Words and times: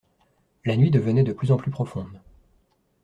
La 0.65 0.77
nuit 0.77 0.89
devenait 0.89 1.21
de 1.21 1.31
plus 1.31 1.51
en 1.51 1.57
plus 1.57 1.69
profonde. 1.69 2.21